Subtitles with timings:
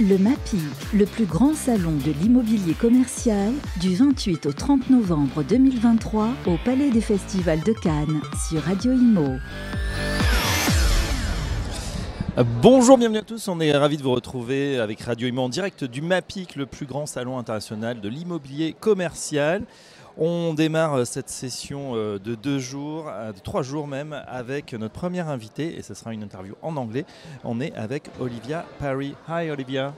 [0.00, 0.58] Le MAPI,
[0.94, 6.90] le plus grand salon de l'immobilier commercial, du 28 au 30 novembre 2023 au Palais
[6.90, 9.38] des Festivals de Cannes sur Radio Imo.
[12.62, 13.48] Bonjour, bienvenue à tous.
[13.48, 16.86] On est ravis de vous retrouver avec Radio Imo en direct du MAPIC, le plus
[16.86, 19.64] grand salon international de l'immobilier commercial.
[20.20, 24.72] On démarre euh, cette session euh, de deux jours, euh, de trois jours même, avec
[24.72, 27.04] notre première invitée, et ce sera une interview en anglais.
[27.44, 29.14] On est avec Olivia Parry.
[29.28, 29.94] Hi Olivia.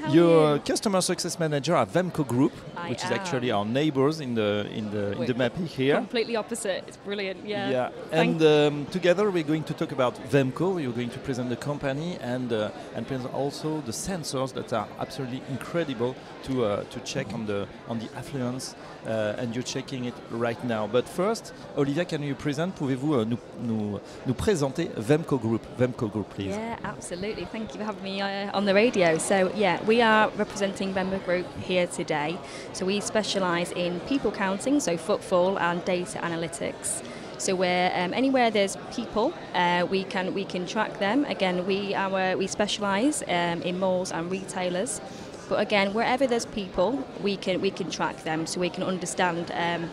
[0.00, 4.20] How You're a customer success manager at Vemco Group, I which is actually our neighbors
[4.20, 5.66] in the in the in the We're you?
[5.66, 5.96] here.
[5.96, 6.84] Completely opposite.
[6.86, 7.46] It's brilliant.
[7.46, 7.70] Yeah.
[7.70, 10.80] Yeah, Thank- and um, together we're going to talk about Vemco.
[10.82, 14.88] You're going to present the company and uh, and present also the sensors that are
[14.98, 16.14] absolutely incredible
[16.44, 18.74] to uh, to check on the on the affluence.
[19.06, 20.86] Uh, and you're checking it right now.
[20.86, 22.74] But first, Olivia, can you present?
[22.74, 25.62] Pouvez-vous euh, nous, nous, nous présenter Vemco Group?
[25.78, 26.48] Vemco Group, please.
[26.50, 27.46] Yeah, absolutely.
[27.46, 29.16] Thank you for having me uh, on the radio.
[29.16, 32.38] So, yeah, we are representing Vemco Group here today.
[32.72, 37.02] So, we specialise in people counting, so footfall and data analytics.
[37.38, 41.24] So, where um, anywhere there's people, uh, we can we can track them.
[41.24, 45.00] Again, we our we specialise um, in malls and retailers.
[45.48, 49.52] But again, wherever there's people, we can we can track them, so we can understand.
[49.54, 49.90] Um,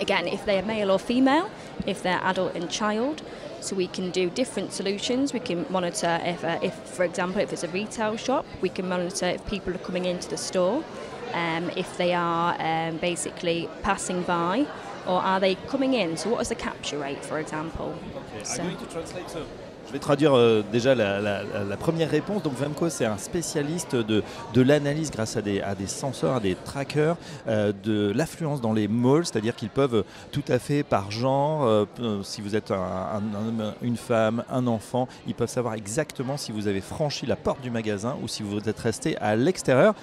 [0.00, 1.50] again, if they are male or female,
[1.86, 3.22] if they're adult and child.
[3.64, 5.32] So we can do different solutions.
[5.32, 8.86] We can monitor if, uh, if, for example, if it's a retail shop, we can
[8.86, 10.84] monitor if people are coming into the store,
[11.32, 14.66] um, if they are um, basically passing by,
[15.06, 16.18] or are they coming in.
[16.18, 17.98] So what is the capture rate, for example?
[18.42, 19.46] So- I'm going to translate, so-
[19.86, 22.42] Je vais traduire euh, déjà la, première réponse.
[22.42, 24.22] Donc Vemco, c'est un spécialiste de,
[24.54, 27.16] de l'analyse grâce à des, à des senseurs, à des trackers
[27.48, 31.86] euh, de l'affluence dans les malls, c'est-à-dire qu'ils peuvent tout à fait par genre, euh,
[32.22, 33.22] si vous êtes un,
[33.82, 37.70] une femme, un enfant, ils peuvent savoir exactement si vous avez franchi la porte du
[37.70, 39.94] magasin ou si vous êtes resté à l'extérieur.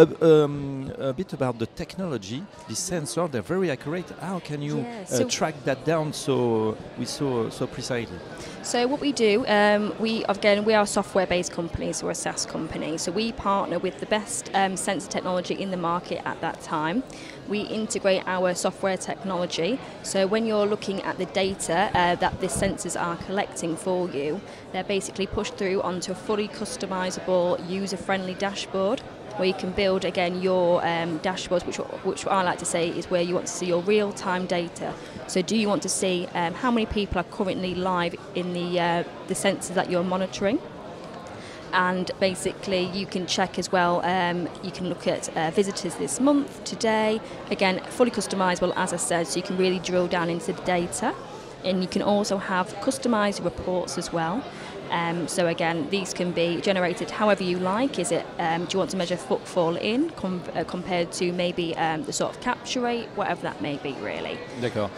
[0.00, 4.08] A, um, a bit about the technology, the sensor, they're very accurate.
[4.20, 8.16] How can you Yeah, uh, track that down so we so so precisely?
[8.62, 12.14] So what we do, um, we again we are a software-based company, so we're a
[12.14, 12.96] SaaS company.
[12.96, 17.02] So we partner with the best um, sensor technology in the market at that time.
[17.48, 19.80] We integrate our software technology.
[20.04, 24.40] So when you're looking at the data uh, that the sensors are collecting for you,
[24.72, 29.02] they're basically pushed through onto a fully customizable, user-friendly dashboard.
[29.38, 33.08] Where you can build again your um, dashboards, which, which I like to say is
[33.08, 34.92] where you want to see your real-time data.
[35.28, 38.80] So, do you want to see um, how many people are currently live in the
[38.80, 40.58] uh, the sensors that you're monitoring?
[41.72, 44.04] And basically, you can check as well.
[44.04, 47.20] Um, you can look at uh, visitors this month, today.
[47.50, 51.14] Again, fully customizable, as I said, so you can really drill down into the data.
[51.64, 54.42] And you can also have customized reports as well.
[54.90, 57.98] Um, so again, these can be generated however you like.
[57.98, 58.26] Is it?
[58.38, 62.12] Um, do you want to measure footfall in com- uh, compared to maybe um, the
[62.12, 64.38] sort of capture rate, whatever that may be, really?
[64.60, 64.90] D'accord.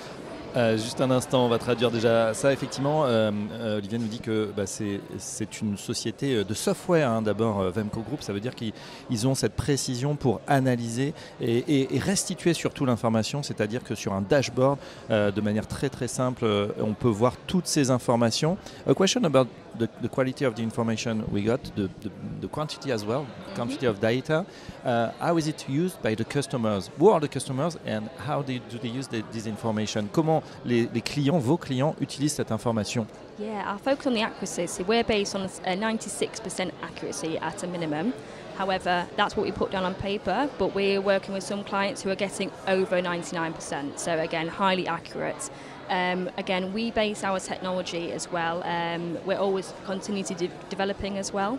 [0.57, 2.53] Euh, juste un instant, on va traduire déjà ça.
[2.53, 7.09] Effectivement, euh, euh, Olivier nous dit que bah, c'est une société euh, de software.
[7.09, 8.73] hein, D'abord, euh, Vemco Group, ça veut dire qu'ils
[9.11, 13.45] ils ont cette précision pour analyser et, et- et restituer surtout l'information.
[13.45, 14.79] C'est-à-dire que sur un dashboard,
[15.09, 16.45] de manière très très simple,
[16.81, 18.57] on peut voir toutes ces informations.
[18.89, 19.47] A question about
[19.79, 22.11] the, the quality of the information we got, the, the,
[22.43, 23.25] the quantity as well,
[23.55, 24.45] quantity of data.
[24.85, 26.91] Uh, how is it used by the customers?
[26.99, 30.09] Who are the customers and how they, do they use the, this information?
[30.13, 33.07] Comment les, les clients, vos clients, utilisent cette information?
[33.39, 34.67] Yeah, our focus on the accuracy.
[34.67, 38.13] So we're based on a 96% accuracy at a minimum.
[38.57, 42.11] However, that's what we put down on paper, but we're working with some clients who
[42.11, 43.99] are getting over 99%.
[43.99, 45.49] So again, highly accurate.
[45.89, 48.63] Um, again, we base our technology as well.
[48.65, 51.59] Um, we're always continue to de- developing as well.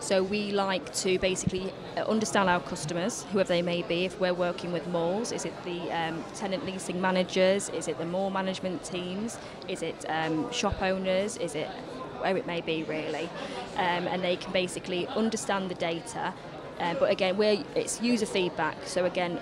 [0.00, 4.06] So we like to basically uh, understand our customers, whoever they may be.
[4.06, 7.68] If we're working with malls, is it the um, tenant leasing managers?
[7.68, 9.38] Is it the mall management teams?
[9.68, 11.36] Is it um, shop owners?
[11.36, 11.68] Is it
[12.20, 13.28] where it may be really?
[13.76, 16.32] Um, and they can basically understand the data.
[16.78, 18.76] Uh, but again, we're, it's user feedback.
[18.86, 19.38] So again,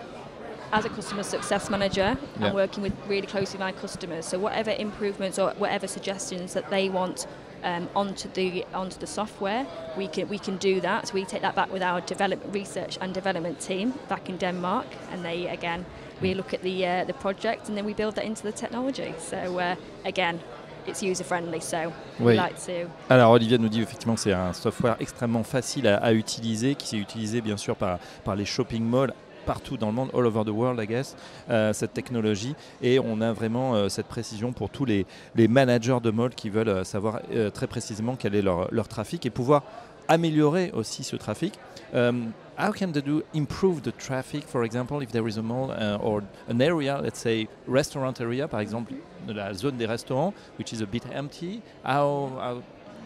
[0.72, 2.48] as a customer success manager, Yeah.
[2.48, 4.26] I'm working with really closely with my customers.
[4.26, 7.26] So whatever improvements or whatever suggestions that they want
[7.64, 9.66] um, onto the onto the software,
[9.96, 11.08] we can we can do that.
[11.08, 14.86] So we take that back with our develop research and development team back in Denmark,
[15.12, 15.84] and they again
[16.22, 19.14] we look at the uh, the project and then we build that into the technology.
[19.18, 19.74] So uh,
[20.04, 20.40] again,
[20.86, 21.60] it's user friendly.
[21.60, 22.36] So we Oui.
[22.36, 26.12] like to Alors Olivier nous dit effectivement que c'est un software extrêmement facile à, à
[26.12, 29.12] utiliser, qui s'est utilisé bien sûr par, par les shopping malls
[29.48, 31.16] partout dans le monde, all over the world, I guess,
[31.48, 32.54] euh, cette technologie.
[32.82, 36.50] Et on a vraiment euh, cette précision pour tous les, les managers de malls qui
[36.50, 39.62] veulent euh, savoir euh, très précisément quel est leur, leur trafic et pouvoir
[40.06, 41.58] améliorer aussi ce trafic.
[41.94, 45.70] Um, how can they do improve the traffic, for example, if there is a mall
[45.70, 48.92] uh, or an area, let's say restaurant area, par exemple,
[49.26, 51.62] la zone des restaurants, which is a bit empty.
[51.84, 52.62] How, how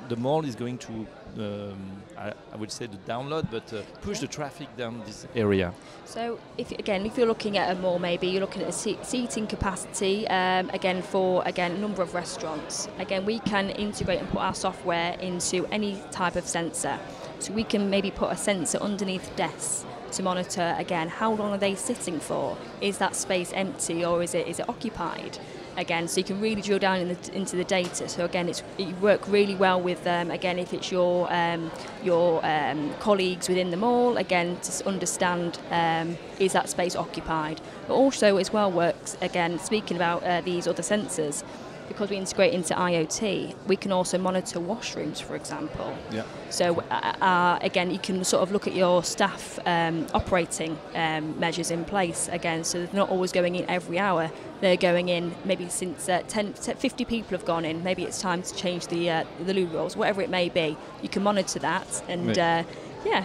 [0.08, 1.06] the mall is going to
[1.38, 5.72] um, I, I, would say the download, but uh, push the traffic down this area.
[6.04, 9.04] So, if again, if you're looking at a mall, maybe you're looking at a seat,
[9.04, 10.28] seating capacity.
[10.28, 12.88] Um, again, for again a number of restaurants.
[12.98, 16.98] Again, we can integrate and put our software into any type of sensor.
[17.38, 21.58] So we can maybe put a sensor underneath desks to monitor again how long are
[21.58, 22.56] they sitting for?
[22.80, 25.38] Is that space empty or is it is it occupied?
[25.76, 28.08] again, so you can really drill down in the, into the data.
[28.08, 31.70] So again, it's you work really well with um, again if it's your um,
[32.02, 37.60] your um, colleagues within the mall again to understand um, is that space occupied.
[37.86, 41.42] But also as well works again speaking about uh, these other sensors
[41.88, 45.96] because we integrate into IoT, we can also monitor washrooms, for example.
[46.10, 46.24] Yeah.
[46.50, 51.38] So uh, uh, again, you can sort of look at your staff um, operating um,
[51.38, 52.64] measures in place again.
[52.64, 54.30] So they're not always going in every hour.
[54.60, 57.82] They're going in maybe since uh, 10, 50 people have gone in.
[57.82, 60.76] Maybe it's time to change the uh, the loo rolls, whatever it may be.
[61.02, 62.38] You can monitor that and.
[62.38, 62.62] Uh,
[63.04, 63.22] yeah,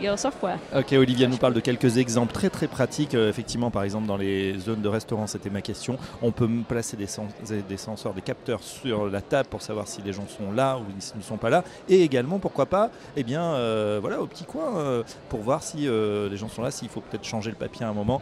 [0.00, 0.58] your, software.
[0.74, 3.14] Ok, Olivia nous parle de quelques exemples très très pratiques.
[3.14, 5.98] Euh, effectivement, par exemple, dans les zones de restaurants, c'était ma question.
[6.20, 7.30] On peut placer des, sens
[7.68, 10.84] des, senseurs, des capteurs sur la table pour savoir si les gens sont là ou
[10.98, 11.64] s'ils ne sont pas là.
[11.88, 15.88] Et également, pourquoi pas, eh bien, euh, voilà, au petit coin, euh, pour voir si
[15.88, 18.20] les gens sont là, s'il faut peut-être changer le papier à un moment.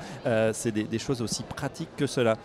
[0.53, 2.37] C'est des, choses aussi pratiques que cela.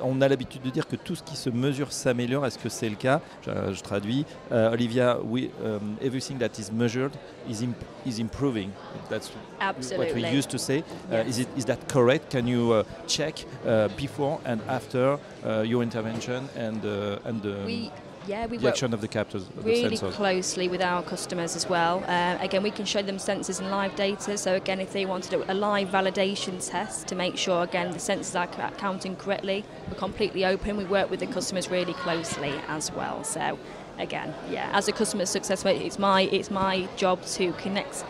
[0.00, 2.46] Euh, on a l'habitude de dire que tout ce qui se mesure s'améliore.
[2.46, 3.20] Est-ce que c'est le cas?
[3.44, 4.24] Je, je, traduis.
[4.50, 7.12] Uh, Olivia, we, um, everything that is measured
[7.48, 7.76] is, imp
[8.06, 8.70] is improving.
[9.08, 9.30] That's
[9.60, 10.06] Absolutely.
[10.06, 10.82] what we used to say.
[11.10, 11.26] Yes.
[11.26, 12.30] Uh, is, it, is that correct?
[12.30, 17.56] Can you uh, check uh, before and after uh, your intervention and, uh, and the...
[17.64, 17.90] We
[18.30, 22.04] yeah, we work of the captors, really the closely with our customers as well.
[22.06, 24.38] Uh, again, we can show them sensors and live data.
[24.38, 28.38] So again, if they wanted a live validation test to make sure again the sensors
[28.38, 30.76] are counting correctly, we're completely open.
[30.76, 33.24] We work with the customers really closely as well.
[33.24, 33.58] So
[33.98, 38.04] again, yeah, as a customer success it's my it's my job to connect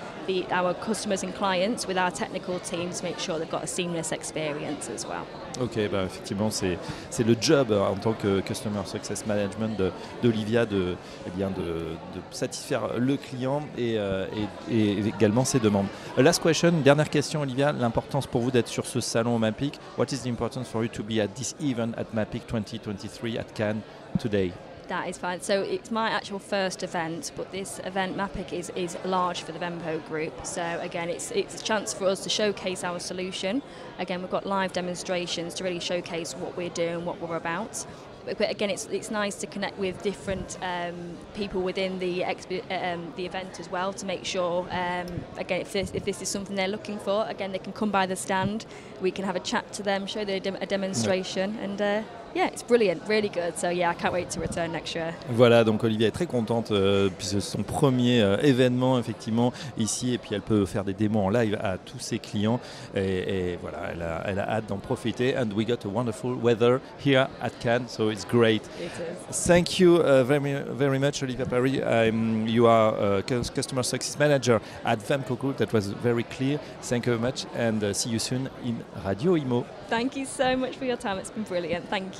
[0.52, 4.12] our customers and clients with our technical teams to make sure they've got a seamless
[4.12, 5.26] experience as well.
[5.60, 6.78] Ok, bah effectivement, c'est
[7.24, 9.76] le job euh, en tant que Customer Success Management
[10.22, 10.96] d'Olivia de,
[11.26, 14.26] eh de, de, satisfaire le client et, euh,
[14.70, 15.86] et, et, également ses demandes.
[16.16, 19.78] Last question, dernière question Olivia, l'importance pour vous d'être sur ce salon au MAPIC.
[19.98, 23.52] What is the importance for you to be at this event at MAPIC 2023 at
[23.54, 23.82] Cannes
[24.18, 24.52] today?
[24.90, 25.40] That is fine.
[25.40, 29.58] So it's my actual first event, but this event MAPIC is, is large for the
[29.60, 30.44] Vemco group.
[30.44, 33.62] So again, it's it's a chance for us to showcase our solution.
[34.00, 37.86] Again, we've got live demonstrations to really showcase what we're doing, what we're about.
[38.24, 43.26] But again, it's it's nice to connect with different um, people within the um, the
[43.26, 44.66] event as well to make sure.
[44.72, 47.92] Um, again, if this if this is something they're looking for, again they can come
[47.92, 48.66] by the stand.
[49.00, 51.80] We can have a chat to them, show them a demonstration, and.
[51.80, 52.02] Uh,
[52.34, 53.56] yeah, it's brilliant, really good.
[53.56, 55.12] So yeah, I can't wait to return next year.
[55.30, 60.14] Voilà, donc Olivia est très contente euh, puisque c'est son premier euh, événement effectivement ici
[60.14, 62.60] et puis elle peut faire des démos en live à tous ses clients
[62.94, 65.36] et, et voilà, elle a, elle a hâte d'en profiter.
[65.36, 68.62] And we got a wonderful weather here at Cannes, so it's great.
[68.80, 68.90] It
[69.30, 69.46] is.
[69.46, 70.40] Thank you uh, very
[70.70, 71.80] very much, Olivia Paris.
[71.84, 75.56] Um, you are a customer success manager at Vemco Group.
[75.58, 76.58] That was very clear.
[76.82, 79.64] Thank you very much, and uh, see you soon in Radio Imo.
[79.88, 81.18] Thank you so much for your time.
[81.18, 81.88] It's been brilliant.
[81.88, 82.19] Thank